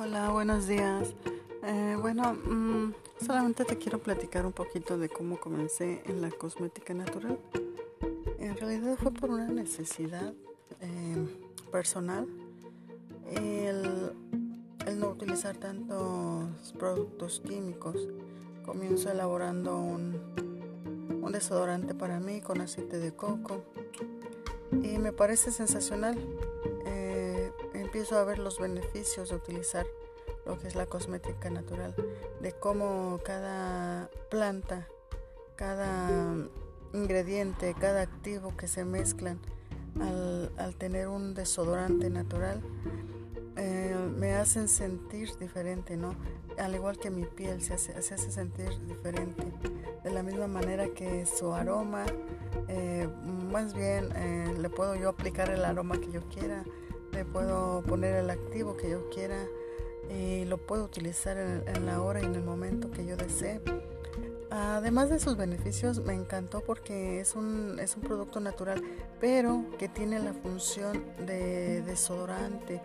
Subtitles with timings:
[0.00, 1.12] Hola, buenos días.
[1.64, 6.94] Eh, bueno, mm, solamente te quiero platicar un poquito de cómo comencé en la cosmética
[6.94, 7.36] natural.
[8.38, 10.32] En realidad fue por una necesidad
[10.80, 11.26] eh,
[11.72, 12.28] personal
[13.28, 14.12] el,
[15.00, 17.96] no utilizar tantos productos químicos.
[18.64, 20.12] Comienzo elaborando un
[21.32, 23.64] desodorante para mí con aceite de coco
[24.70, 26.16] y me parece sensacional
[27.98, 29.84] empiezo a ver los beneficios de utilizar
[30.46, 31.96] lo que es la cosmética natural,
[32.40, 34.86] de cómo cada planta,
[35.56, 36.32] cada
[36.92, 39.40] ingrediente, cada activo que se mezclan
[40.00, 42.62] al, tener un desodorante natural,
[43.56, 46.14] eh, me hacen sentir diferente, ¿no?
[46.56, 49.42] Al igual que mi piel se hace, se hace sentir diferente,
[50.04, 52.06] de la misma manera que su aroma,
[52.68, 53.08] eh,
[53.50, 56.62] más bien eh, le puedo yo aplicar el aroma que yo quiera,
[57.24, 59.46] puedo poner el activo que yo quiera
[60.10, 63.60] y lo puedo utilizar en, la hora y en el momento que yo desee.
[64.50, 68.82] Además de sus beneficios, me encantó porque es un, es un producto natural,
[69.20, 72.80] pero que tiene la función de desodorante,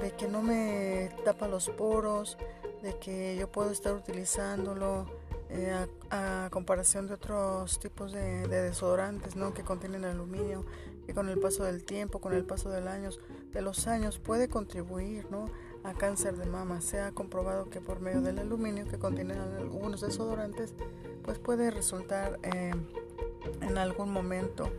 [0.00, 2.38] de que no me tapa los poros,
[2.82, 5.06] de que yo puedo estar utilizándolo
[5.50, 9.52] eh, a, comparación de otros tipos de, desodorantes ¿no?
[9.52, 10.64] que contienen aluminio,
[11.12, 13.20] con el paso del tiempo, con el paso del años,
[13.52, 15.50] de los años puede contribuir ¿no?
[15.84, 16.80] a cáncer de mama.
[16.80, 20.74] Se ha comprobado que por medio del aluminio que contienen algunos desodorantes,
[21.22, 22.72] pues puede resultar eh,
[23.60, 24.70] en algún momento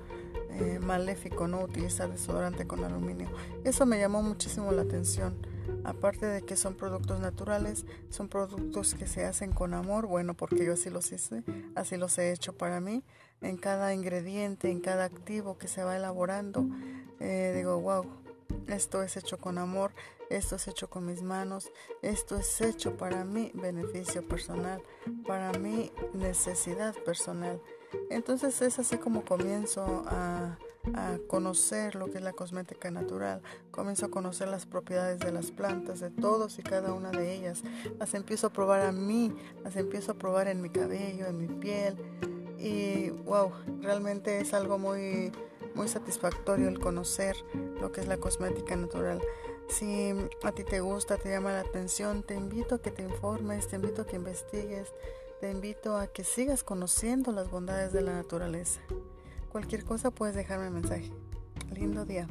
[0.51, 3.29] eh, maléfico no utilizar desodorante con aluminio.
[3.63, 5.33] Eso me llamó muchísimo la atención.
[5.83, 10.65] Aparte de que son productos naturales, son productos que se hacen con amor, bueno, porque
[10.65, 11.43] yo así los hice,
[11.75, 13.03] así los he hecho para mí,
[13.41, 16.65] en cada ingrediente, en cada activo que se va elaborando,
[17.19, 18.05] eh, digo, wow,
[18.67, 19.91] esto es hecho con amor,
[20.29, 24.81] esto es hecho con mis manos, esto es hecho para mi beneficio personal,
[25.27, 27.61] para mi necesidad personal.
[28.09, 30.57] Entonces es así como comienzo a,
[31.27, 35.99] conocer lo que es la cosmética natural, comienzo a conocer las propiedades de las plantas,
[35.99, 37.63] de todos y cada una de ellas,
[37.99, 39.33] las empiezo a probar a mí,
[39.63, 41.95] las empiezo a probar en mi cabello, en mi piel
[42.57, 43.51] y wow,
[43.81, 45.31] realmente es algo muy,
[45.75, 47.35] muy satisfactorio el conocer
[47.79, 49.21] lo que es la cosmética natural.
[49.69, 50.13] Si
[50.43, 53.77] a ti te gusta, te llama la atención, te invito a que te informes, te
[53.77, 54.93] invito a que investigues,
[55.39, 58.81] te invito a que sigas conociendo las bondades de la naturaleza.
[59.53, 61.11] Cualquier cosa puedes dejarme mensaje.
[61.75, 62.27] Lindo día.